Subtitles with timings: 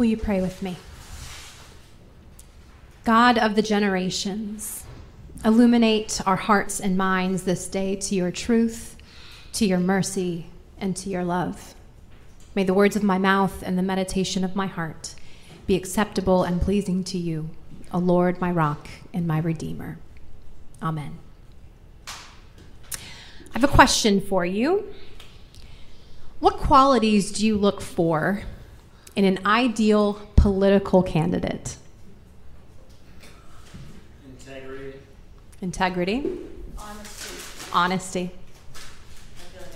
[0.00, 0.78] Will you pray with me?
[3.04, 4.84] God of the generations,
[5.44, 8.96] illuminate our hearts and minds this day to your truth,
[9.52, 10.46] to your mercy,
[10.78, 11.74] and to your love.
[12.54, 15.14] May the words of my mouth and the meditation of my heart
[15.66, 17.50] be acceptable and pleasing to you,
[17.92, 19.98] O Lord, my rock and my redeemer.
[20.82, 21.18] Amen.
[22.08, 24.94] I have a question for you.
[26.38, 28.44] What qualities do you look for
[29.20, 31.76] in an ideal political candidate?
[34.24, 34.94] Integrity.
[35.60, 36.38] Integrity,
[36.78, 37.70] Honesty.
[37.74, 38.30] honesty.
[38.74, 38.78] I
[39.42, 39.74] feel like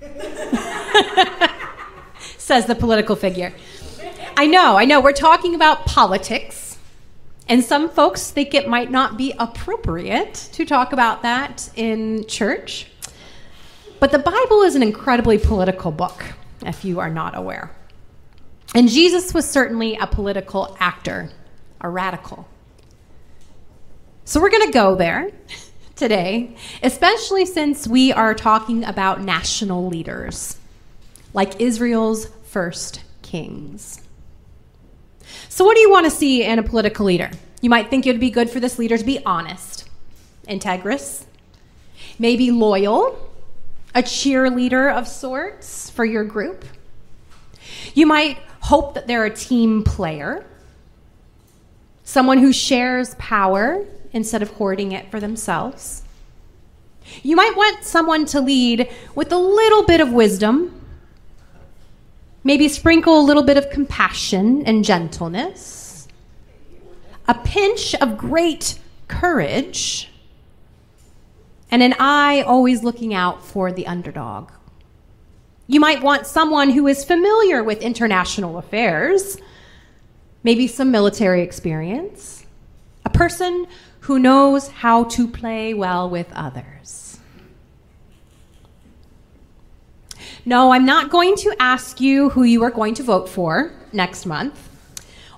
[0.00, 1.52] I shouldn't answer that.
[2.38, 3.52] says the political figure.
[4.36, 5.00] I know, I know.
[5.00, 6.78] We're talking about politics,
[7.48, 12.88] and some folks think it might not be appropriate to talk about that in church.
[14.00, 16.24] But the Bible is an incredibly political book,
[16.66, 17.70] if you are not aware.
[18.74, 21.30] And Jesus was certainly a political actor,
[21.80, 22.48] a radical.
[24.24, 25.30] So we're going to go there
[25.96, 30.58] today, especially since we are talking about national leaders
[31.34, 34.00] like Israel's first kings.
[35.48, 37.30] So, what do you want to see in a political leader?
[37.60, 39.88] You might think it would be good for this leader to be honest,
[40.48, 41.24] integrous,
[42.18, 43.30] maybe loyal,
[43.94, 46.64] a cheerleader of sorts for your group.
[47.94, 50.44] You might hope that they're a team player,
[52.02, 56.02] someone who shares power instead of hoarding it for themselves.
[57.22, 60.82] You might want someone to lead with a little bit of wisdom
[62.44, 66.08] Maybe sprinkle a little bit of compassion and gentleness,
[67.28, 70.10] a pinch of great courage,
[71.70, 74.50] and an eye always looking out for the underdog.
[75.72, 79.38] You might want someone who is familiar with international affairs,
[80.42, 82.44] maybe some military experience,
[83.06, 83.66] a person
[84.00, 87.18] who knows how to play well with others.
[90.44, 94.26] No, I'm not going to ask you who you are going to vote for next
[94.26, 94.68] month,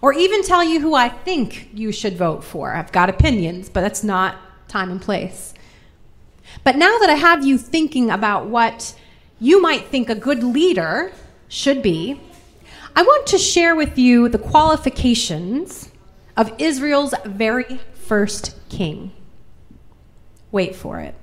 [0.03, 2.75] or even tell you who I think you should vote for.
[2.75, 4.35] I've got opinions, but that's not
[4.67, 5.55] time and place.
[6.65, 8.97] But now that I have you thinking about what
[9.45, 11.13] you might think a good leader
[11.49, 12.19] should be,
[12.97, 15.91] I want to share with you the qualifications
[16.35, 19.13] of Israel's very first king.
[20.51, 21.15] Wait for it.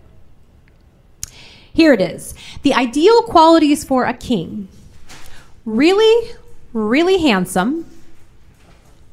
[1.73, 4.67] Here it is the ideal qualities for a king
[5.65, 6.31] really,
[6.73, 7.85] really handsome,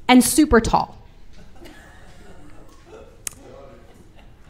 [0.06, 0.98] and super tall.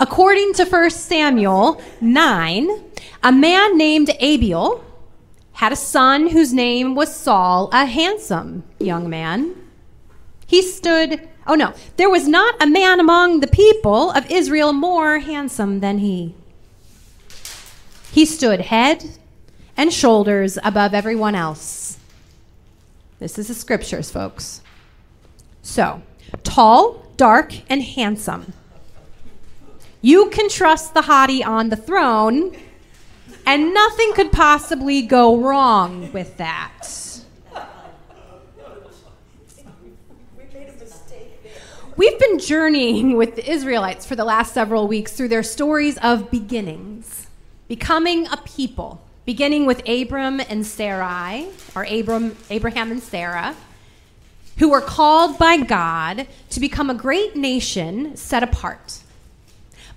[0.01, 2.88] According to 1 Samuel 9,
[3.23, 4.85] a man named Abiel
[5.53, 9.55] had a son whose name was Saul, a handsome young man.
[10.47, 15.19] He stood, oh no, there was not a man among the people of Israel more
[15.19, 16.35] handsome than he.
[18.13, 19.05] He stood head
[19.77, 21.99] and shoulders above everyone else.
[23.19, 24.63] This is the scriptures, folks.
[25.63, 26.03] So,
[26.45, 28.53] tall, dark, and handsome.
[30.01, 32.57] You can trust the hottie on the throne,
[33.49, 36.87] and nothing could possibly go wrong with that.
[41.97, 46.31] We've been journeying with the Israelites for the last several weeks through their stories of
[46.31, 47.27] beginnings
[47.69, 53.57] becoming a people, beginning with Abram and Sarai, or Abram, Abraham and Sarah,
[54.59, 59.01] who were called by God to become a great nation set apart,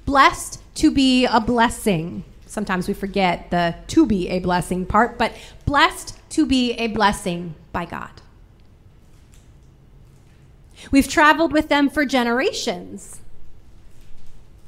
[0.06, 2.24] blessed to be a blessing.
[2.52, 5.34] Sometimes we forget the to be a blessing part, but
[5.66, 8.12] blessed to be a blessing by God.
[10.92, 13.22] We've traveled with them for generations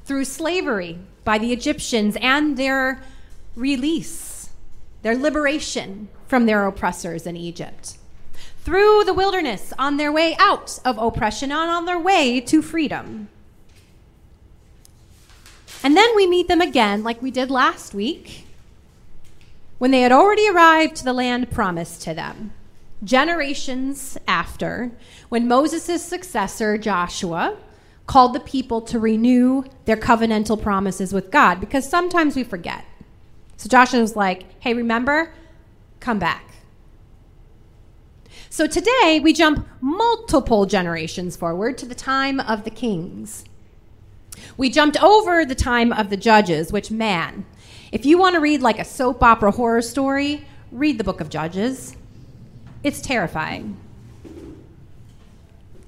[0.05, 3.03] through slavery by the Egyptians and their
[3.53, 4.51] release,
[5.01, 7.97] their liberation from their oppressors in Egypt.
[8.59, 13.27] Through the wilderness on their way out of oppression and on their way to freedom.
[15.83, 18.45] And then we meet them again, like we did last week,
[19.77, 22.53] when they had already arrived to the land promised to them.
[23.03, 24.91] Generations after,
[25.27, 27.57] when Moses' successor, Joshua,
[28.07, 32.85] called the people to renew their covenantal promises with God because sometimes we forget.
[33.57, 35.33] So Joshua was like, hey, remember?
[35.99, 36.49] Come back.
[38.49, 43.45] So today we jump multiple generations forward to the time of the kings.
[44.57, 47.45] We jumped over the time of the judges, which, man,
[47.91, 51.29] if you want to read like a soap opera horror story, read the book of
[51.29, 51.95] Judges.
[52.83, 53.77] It's terrifying.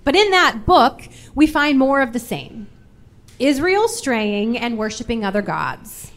[0.03, 1.01] But in that book,
[1.33, 2.67] we find more of the same
[3.39, 6.11] Israel straying and worshiping other gods.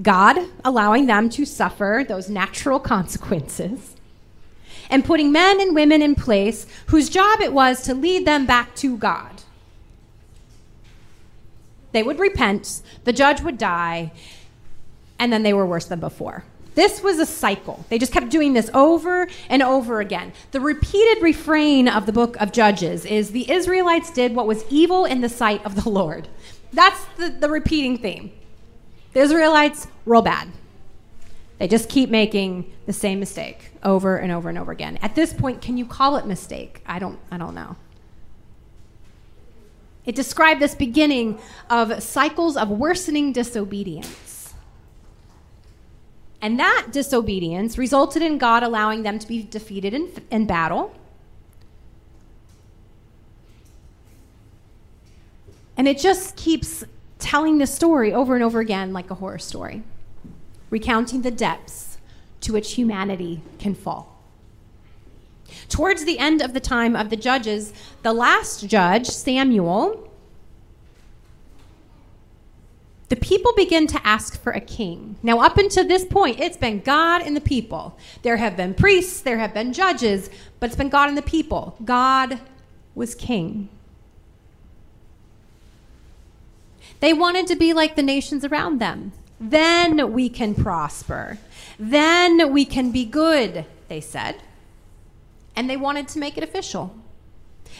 [0.00, 3.96] God allowing them to suffer those natural consequences
[4.90, 8.74] and putting men and women in place whose job it was to lead them back
[8.76, 9.37] to God.
[11.92, 14.12] They would repent, the judge would die,
[15.18, 16.44] and then they were worse than before.
[16.74, 17.84] This was a cycle.
[17.88, 20.32] They just kept doing this over and over again.
[20.52, 25.04] The repeated refrain of the book of Judges is the Israelites did what was evil
[25.04, 26.28] in the sight of the Lord.
[26.72, 28.30] That's the, the repeating theme.
[29.12, 30.50] The Israelites, real bad.
[31.58, 34.98] They just keep making the same mistake over and over and over again.
[35.02, 36.82] At this point, can you call it mistake?
[36.86, 37.74] I don't I don't know.
[40.08, 41.38] It described this beginning
[41.68, 44.54] of cycles of worsening disobedience.
[46.40, 50.94] And that disobedience resulted in God allowing them to be defeated in, in battle.
[55.76, 56.84] And it just keeps
[57.18, 59.82] telling the story over and over again like a horror story,
[60.70, 61.98] recounting the depths
[62.40, 64.17] to which humanity can fall.
[65.78, 67.72] Towards the end of the time of the judges,
[68.02, 70.10] the last judge, Samuel,
[73.10, 75.14] the people begin to ask for a king.
[75.22, 77.96] Now, up until this point, it's been God and the people.
[78.22, 81.76] There have been priests, there have been judges, but it's been God and the people.
[81.84, 82.40] God
[82.96, 83.68] was king.
[86.98, 89.12] They wanted to be like the nations around them.
[89.38, 91.38] Then we can prosper.
[91.78, 94.42] Then we can be good, they said.
[95.58, 96.94] And they wanted to make it official.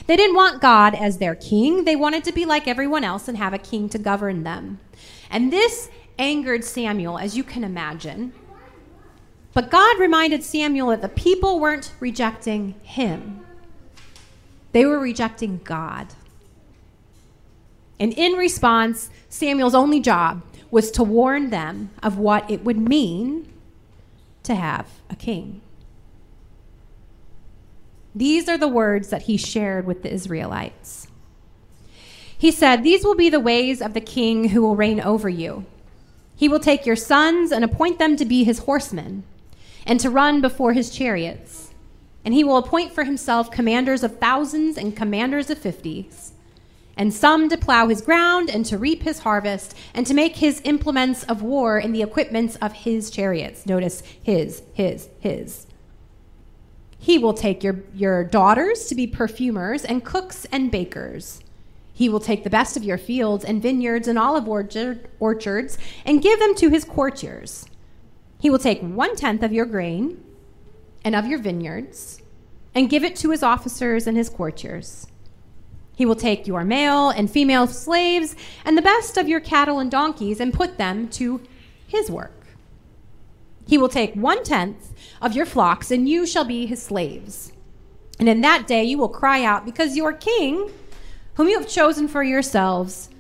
[0.08, 1.84] They didn't want God as their king.
[1.84, 4.80] They wanted to be like everyone else and have a king to govern them.
[5.30, 5.88] And this
[6.19, 8.32] angered Samuel, as you can imagine.
[9.54, 13.46] But God reminded Samuel that the people weren't rejecting him,
[14.72, 16.08] they were rejecting God.
[18.00, 20.42] And in response, Samuel's only job
[20.72, 23.52] was to warn them of what it would mean
[24.42, 25.60] to have a king.
[28.19, 31.06] These are the words that he shared with the Israelites.
[32.37, 35.67] He said, These will be the ways of the king who will reign over you.
[36.35, 39.23] He will take your sons and appoint them to be his horsemen
[39.87, 41.70] and to run before his chariots.
[42.25, 46.32] And he will appoint for himself commanders of thousands and commanders of fifties
[46.97, 50.61] and some to plow his ground and to reap his harvest, and to make his
[50.65, 53.65] implements of war and the equipments of his chariots.
[53.65, 55.68] Notice his, his, his.
[56.98, 61.40] He will take your, your daughters to be perfumers and cooks and bakers.
[61.92, 66.22] He will take the best of your fields and vineyards and olive orchard, orchards and
[66.22, 67.66] give them to his courtiers.
[68.40, 70.22] He will take one tenth of your grain
[71.04, 72.22] and of your vineyards
[72.74, 75.08] and give it to his officers and his courtiers.
[75.96, 79.90] He will take your male and female slaves and the best of your cattle and
[79.90, 81.40] donkeys and put them to
[81.88, 82.38] his work.
[83.69, 84.93] He will take one tenth
[85.23, 87.53] of your flocks, and you shall be his slaves.
[88.19, 90.70] And in that day you will cry out, because your king,
[91.35, 93.11] whom you have chosen for yourselves,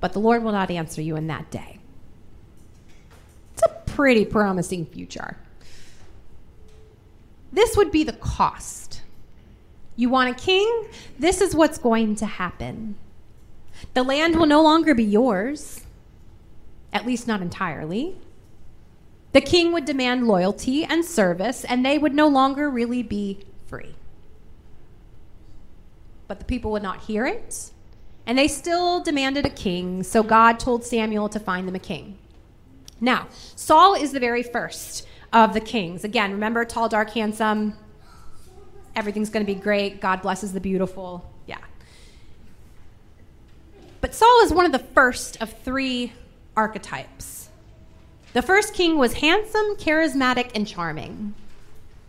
[0.00, 1.78] but the Lord will not answer you in that day.
[3.52, 5.36] It's a pretty promising future.
[7.52, 8.88] This would be the cost
[9.98, 10.86] you want a king?
[11.18, 12.94] This is what's going to happen.
[13.94, 15.80] The land will no longer be yours,
[16.92, 18.16] at least not entirely.
[19.32, 23.94] The king would demand loyalty and service, and they would no longer really be free.
[26.26, 27.70] But the people would not hear it,
[28.26, 32.18] and they still demanded a king, so God told Samuel to find them a king.
[33.00, 36.04] Now, Saul is the very first of the kings.
[36.04, 37.74] Again, remember, tall, dark, handsome,
[38.96, 40.00] everything's going to be great.
[40.00, 41.30] God blesses the beautiful.
[41.46, 41.58] Yeah.
[44.00, 46.12] But Saul is one of the first of three
[46.56, 47.37] archetypes.
[48.38, 51.34] The first king was handsome, charismatic, and charming.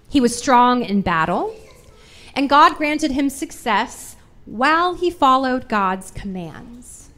[0.09, 1.55] He was strong in battle,
[2.35, 7.09] and God granted him success while he followed God's commands,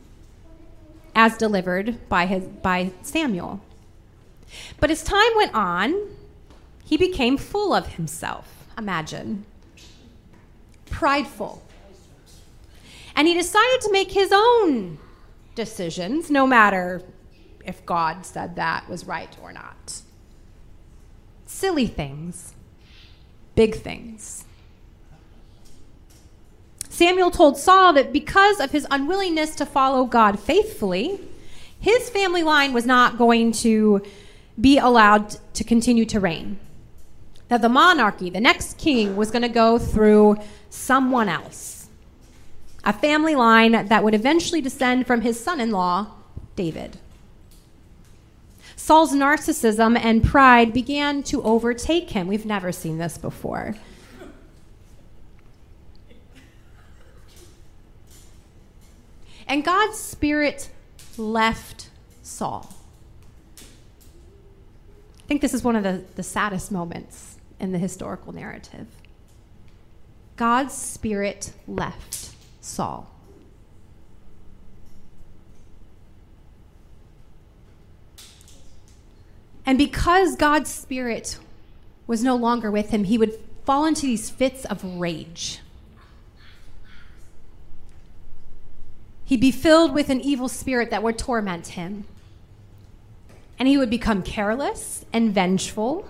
[1.14, 3.60] as delivered by, his, by Samuel.
[4.80, 5.94] But as time went on,
[6.86, 8.66] he became full of himself.
[8.78, 9.44] Imagine
[10.86, 11.62] prideful.
[13.14, 15.00] And he decided to make his own
[15.54, 17.04] decisions, no matter
[17.66, 20.02] if God said that was right or not.
[21.46, 22.54] Silly things,
[23.56, 24.46] big things.
[26.90, 31.20] Samuel told Saul that because of his unwillingness to follow God faithfully,
[31.80, 34.04] his family line was not going to
[34.60, 36.60] be allowed to continue to reign.
[37.48, 40.38] That the monarchy, the next king, was going to go through
[40.70, 41.88] someone else.
[42.84, 46.08] A family line that would eventually descend from his son in law,
[46.56, 46.98] David.
[48.84, 52.28] Saul's narcissism and pride began to overtake him.
[52.28, 53.76] We've never seen this before.
[59.48, 60.72] And God's Spirit
[61.16, 61.92] left
[62.24, 62.74] Saul.
[63.60, 68.88] I think this is one of the, the saddest moments in the historical narrative.
[70.38, 73.12] God's Spirit left Saul.
[79.72, 81.40] And because God's Spirit
[82.06, 85.62] was no longer with him, he would fall into these fits of rage.
[89.24, 92.04] He'd be filled with an evil spirit that would torment him.
[93.58, 96.06] And he would become careless and vengeful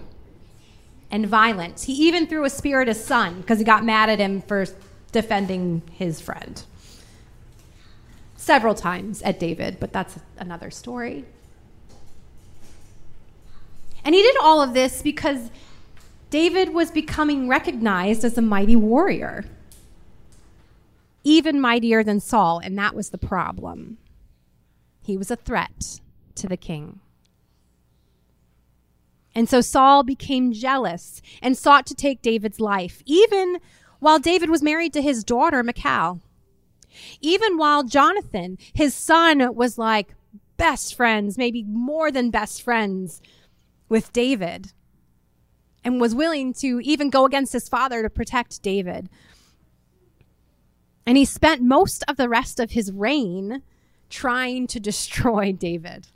[1.12, 1.82] and violent.
[1.82, 4.66] He even threw a spear at his son because he got mad at him for
[5.12, 6.64] defending his friend.
[8.38, 11.26] Several times at David, but that's another story.
[14.04, 15.52] And he did all of this because
[16.30, 19.46] David was becoming recognized as a mighty warrior
[21.24, 23.98] even mightier than Saul, and that was the problem.
[25.04, 26.00] He was a threat
[26.36, 27.00] to the king.
[29.34, 33.60] And so Saul became jealous and sought to take David's life, even
[34.00, 36.22] while David was married to his daughter, Michal.
[37.22, 40.16] Even while Jonathan, his son, was like
[40.58, 43.22] best friends, maybe more than best friends
[43.92, 44.72] with David,
[45.84, 49.10] and was willing to even go against his father to protect David.
[51.06, 53.64] And he spent most of the rest of his reign
[54.10, 56.08] trying to destroy David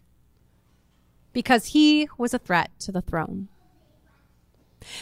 [1.34, 3.50] because he was a threat to the throne.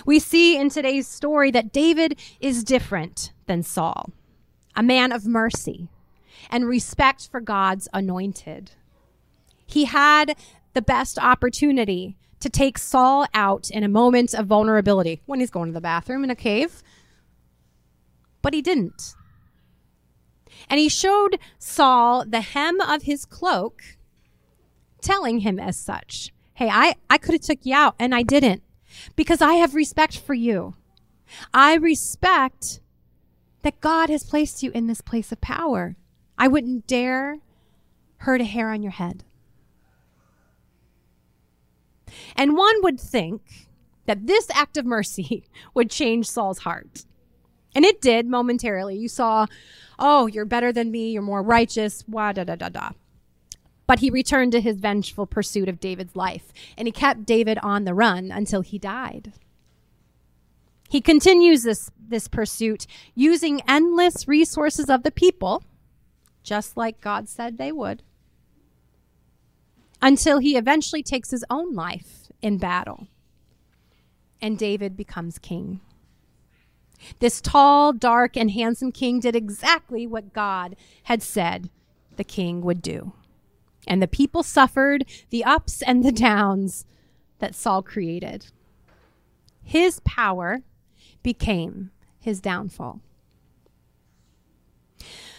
[0.04, 4.10] We see in today's story that David is different than Saul,
[4.76, 5.90] a man of mercy
[6.50, 8.72] and respect for God's anointed.
[9.68, 10.36] He had
[10.74, 15.70] the best opportunity to take Saul out in a moment of vulnerability when he's going
[15.70, 16.84] to the bathroom in a cave,
[18.42, 19.16] but he didn't.
[20.70, 23.82] And he showed Saul the hem of his cloak,
[25.02, 28.62] telling him as such, Hey, I, I could have took you out and I didn't
[29.16, 30.76] because I have respect for you.
[31.54, 32.82] I respect
[33.64, 35.96] that God has placed you in this place of power.
[36.38, 37.40] I wouldn't dare
[38.18, 39.24] hurt a hair on your head.
[42.36, 43.42] And one would think
[44.06, 47.06] that this act of mercy would change Saul's heart.
[47.76, 48.98] And it did momentarily.
[48.98, 49.48] You saw,
[49.98, 52.90] oh, you're better than me, you're more righteous, wah da da da da.
[53.88, 57.84] But he returned to his vengeful pursuit of David's life, and he kept David on
[57.84, 59.34] the run until he died.
[60.90, 65.64] He continues this, this pursuit using endless resources of the people,
[66.44, 68.04] just like God said they would,
[70.04, 73.08] until he eventually takes his own life in battle.
[74.42, 75.80] And David becomes king.
[77.20, 81.70] This tall, dark, and handsome king did exactly what God had said
[82.18, 83.14] the king would do.
[83.88, 86.86] And the people suffered the ups and the downs
[87.40, 88.48] that Saul created.
[89.64, 90.64] His power
[91.24, 93.00] became his downfall.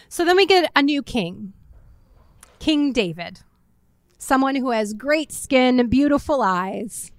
[0.09, 1.53] So then we get a new king,
[2.57, 3.41] King David,
[4.17, 7.11] someone who has great skin, beautiful eyes,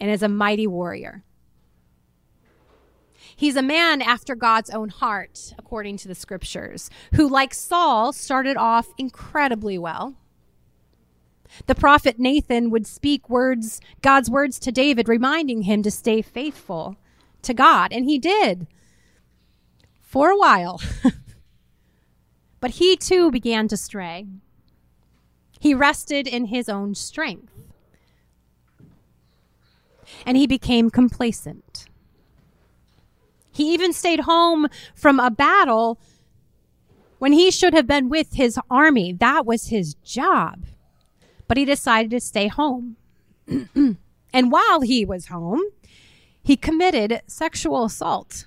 [0.00, 1.22] and is a mighty warrior.
[3.36, 8.56] He's a man after God's own heart, according to the scriptures, who, like Saul, started
[8.56, 10.14] off incredibly well.
[11.66, 16.96] The prophet Nathan would speak words, God's words to David, reminding him to stay faithful
[17.42, 17.92] to God.
[17.92, 18.66] And he did
[20.00, 20.80] for a while.
[22.60, 24.26] but he too began to stray.
[25.60, 27.52] He rested in his own strength.
[30.24, 31.86] And he became complacent.
[33.52, 36.00] He even stayed home from a battle
[37.18, 39.12] when he should have been with his army.
[39.12, 40.64] That was his job.
[41.46, 42.96] But he decided to stay home.
[43.46, 45.60] and while he was home,
[46.42, 48.46] he committed sexual assault.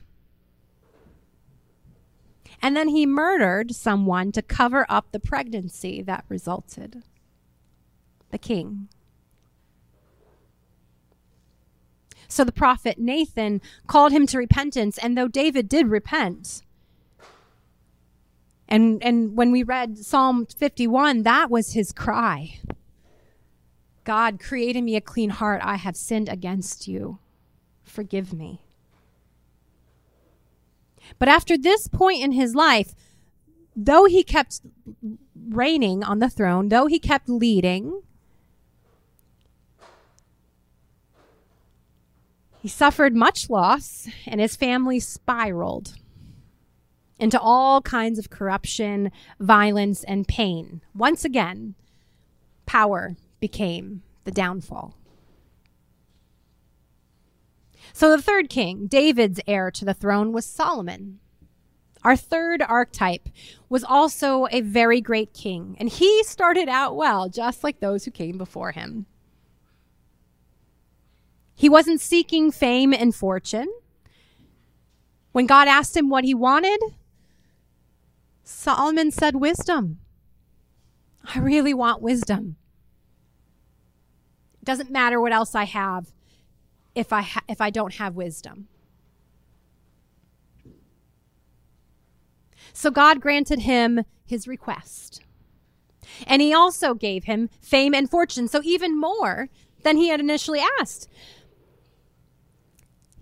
[2.63, 7.03] And then he murdered someone to cover up the pregnancy that resulted.
[8.31, 8.87] The king.
[12.29, 16.63] So the prophet Nathan called him to repentance, and though David did repent,
[18.67, 22.59] and and when we read Psalm 51, that was his cry.
[24.05, 25.61] God, create in me a clean heart.
[25.63, 27.19] I have sinned against you.
[27.83, 28.62] Forgive me.
[31.19, 32.93] But after this point in his life,
[33.75, 34.61] though he kept
[35.49, 38.01] reigning on the throne, though he kept leading,
[42.61, 45.95] he suffered much loss and his family spiraled
[47.19, 50.81] into all kinds of corruption, violence, and pain.
[50.93, 51.75] Once again,
[52.65, 54.95] power became the downfall.
[57.91, 61.19] So the third king, David's heir to the throne, was Solomon.
[62.03, 63.29] Our third archetype
[63.69, 68.11] was also a very great king, and he started out well, just like those who
[68.11, 69.05] came before him.
[71.55, 73.71] He wasn't seeking fame and fortune.
[75.31, 76.79] When God asked him what he wanted,
[78.43, 79.99] Solomon said, Wisdom.
[81.33, 82.57] I really want wisdom.
[84.61, 86.11] It doesn't matter what else I have
[86.95, 88.67] if I, ha- if I don't have wisdom.
[92.73, 95.21] So God granted him his request.
[96.27, 99.49] And he also gave him fame and fortune, so even more
[99.83, 101.07] than he had initially asked.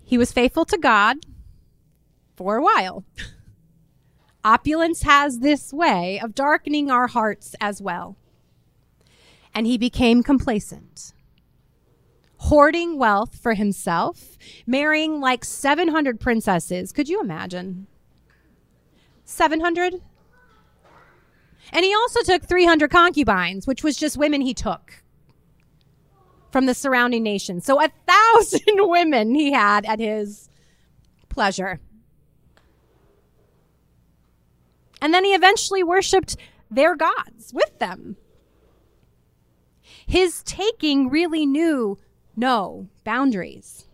[0.04, 1.18] He was faithful to God
[2.36, 3.06] for a while.
[4.44, 8.18] Opulence has this way of darkening our hearts as well.
[9.54, 11.14] And he became complacent,
[12.42, 16.92] hoarding wealth for himself, marrying like 700 princesses.
[16.92, 17.86] Could you imagine?
[19.26, 20.02] 700?
[21.72, 25.04] And he also took 300 concubines, which was just women he took
[26.52, 27.64] from the surrounding nations.
[27.64, 30.50] So a thousand women he had at his
[31.30, 31.80] pleasure.
[35.00, 36.38] And then he eventually worshiped
[36.72, 38.18] their gods with them.
[40.08, 42.00] His taking really knew
[42.36, 43.86] no boundaries.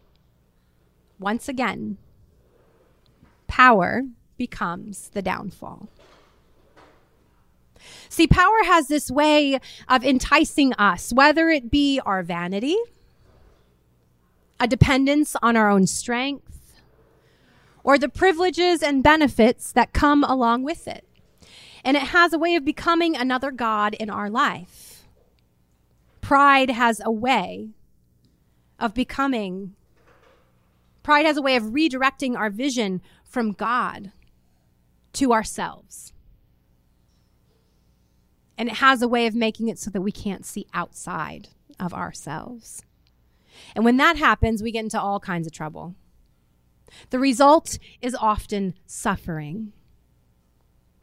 [1.20, 1.98] Once again,
[3.48, 4.03] power
[4.38, 5.89] becomes the downfall.
[8.10, 12.78] See, power has this way of enticing us, whether it be our vanity,
[14.60, 16.82] a dependence on our own strength,
[17.84, 21.06] or the privileges and benefits that come along with it.
[21.84, 25.06] And it has a way of becoming another God in our life.
[26.21, 27.69] Pride has a way
[28.80, 29.76] of becoming,
[31.04, 34.12] pride has a way of redirecting our vision from God
[35.13, 36.13] to ourselves.
[38.58, 41.94] And it has a way of making it so that we can't see outside of
[41.94, 42.84] ourselves.
[43.76, 45.96] And when that happens, we get into all kinds of trouble.
[47.10, 49.74] The result is often suffering.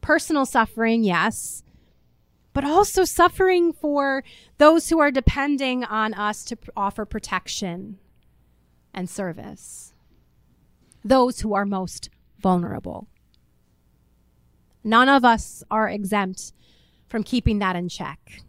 [0.01, 1.63] Personal suffering, yes,
[2.55, 4.25] but also suffering for
[4.57, 7.99] those who are depending on us to offer protection
[8.95, 9.93] and service,
[11.05, 13.09] those who are most vulnerable.
[14.85, 16.53] None of us are exempt
[17.09, 18.43] from keeping that in check,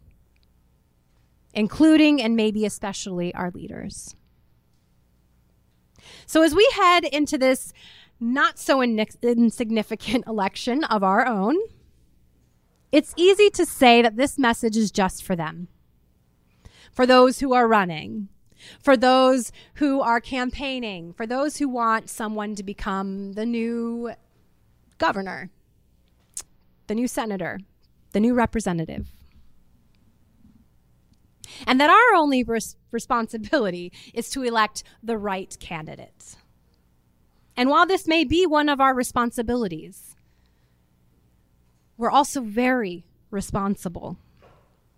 [1.52, 4.14] including and maybe especially our leaders.
[6.26, 7.72] So, as we head into this
[8.20, 11.56] not so in- insignificant election of our own,
[12.92, 15.68] it's easy to say that this message is just for them,
[16.92, 18.28] for those who are running,
[18.80, 24.12] for those who are campaigning, for those who want someone to become the new
[24.98, 25.50] governor.
[26.86, 27.58] The new senator,
[28.12, 29.08] the new representative.
[31.66, 36.36] And that our only res- responsibility is to elect the right candidate.
[37.56, 40.14] And while this may be one of our responsibilities,
[41.96, 44.18] we're also very responsible,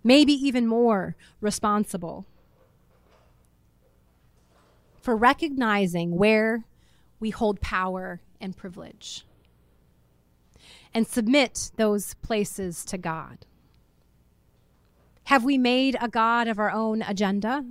[0.03, 2.27] maybe even more responsible
[5.01, 6.65] for recognizing where
[7.21, 9.25] we hold power and privilege
[10.93, 13.47] and submit those places to God?
[15.25, 17.65] Have we made a God of our own agenda?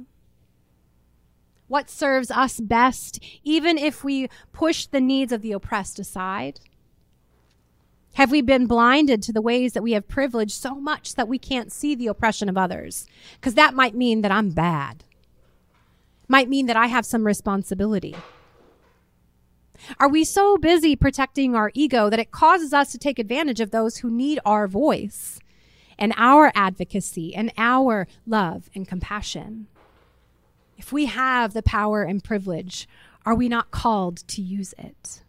[1.68, 6.60] What serves us best, even if we push the needs of the oppressed aside?
[8.18, 11.38] Have we been blinded to the ways that we have privileged so much that we
[11.38, 13.06] can't see the oppression of others?
[13.36, 15.04] Because that might mean that I'm bad,
[16.28, 18.16] might mean that I have some responsibility.
[20.00, 23.70] Are we so busy protecting our ego that it causes us to take advantage of
[23.70, 25.38] those who need our voice
[26.00, 29.68] and our advocacy and our love and compassion?
[30.76, 32.90] If we have the power and privilege,
[33.28, 35.22] are we not called to use it?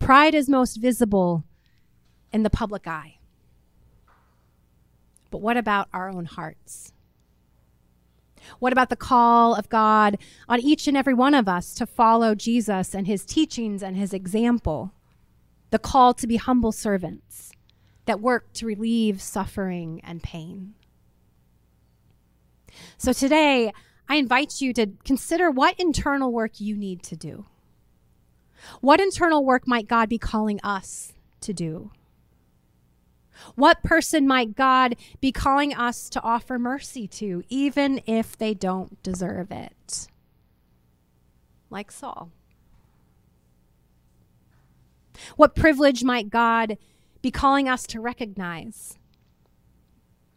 [0.00, 1.44] Pride is most visible
[2.32, 3.18] in the public eye.
[5.30, 6.92] But what about our own hearts?
[8.58, 12.34] What about the call of God on each and every one of us to follow
[12.34, 14.92] Jesus and his teachings and his example?
[15.70, 17.52] The call to be humble servants
[18.06, 20.74] that work to relieve suffering and pain.
[22.98, 23.72] So today,
[24.08, 27.46] I invite you to consider what internal work you need to do.
[28.80, 31.90] What internal work might God be calling us to do?
[33.54, 39.02] What person might God be calling us to offer mercy to, even if they don't
[39.02, 40.08] deserve it?
[41.70, 42.30] Like Saul.
[45.36, 46.78] What privilege might God
[47.22, 48.98] be calling us to recognize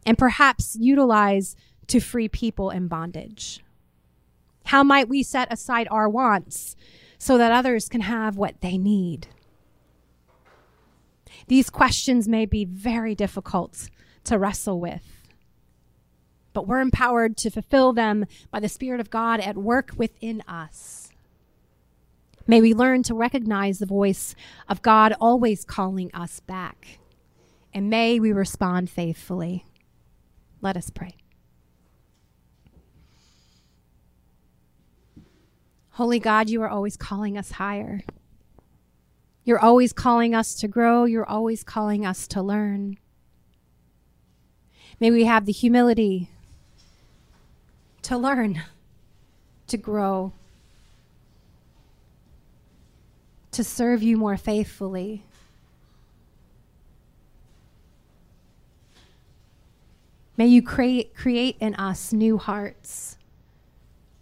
[0.05, 1.55] and perhaps utilize
[1.87, 3.63] to free people in bondage?
[4.65, 6.75] How might we set aside our wants
[7.23, 9.27] so that others can have what they need?
[11.47, 13.89] These questions may be very difficult
[14.25, 15.03] to wrestle with,
[16.51, 21.11] but we're empowered to fulfill them by the Spirit of God at work within us.
[22.45, 24.35] May we learn to recognize the voice
[24.67, 26.99] of God always calling us back,
[27.73, 29.63] and may we respond faithfully.
[30.61, 31.22] Let us pray.
[35.93, 38.01] Holy God, you are always calling us higher.
[39.43, 41.05] You're always calling us to grow.
[41.05, 42.97] You're always calling us to learn.
[44.99, 46.29] May we have the humility
[48.01, 48.63] to learn,
[49.67, 50.33] to grow,
[53.51, 55.23] to serve you more faithfully.
[60.37, 63.17] May you create, create in us new hearts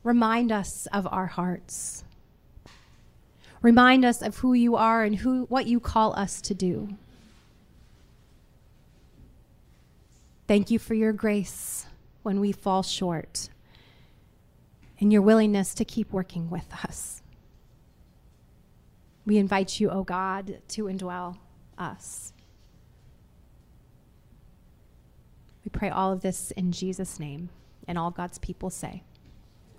[0.04, 2.04] Remind us of our hearts.
[3.62, 6.98] Remind us of who you are and who, what you call us to do.
[10.48, 11.86] Thank you for your grace
[12.24, 13.50] when we fall short
[15.00, 17.22] and your willingness to keep working with us.
[19.26, 21.38] We invite you, O oh God, to indwell
[21.78, 22.34] us.
[25.64, 27.50] We pray all of this in Jesus' name,
[27.88, 29.04] and all God's people say.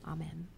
[0.06, 0.48] Amen.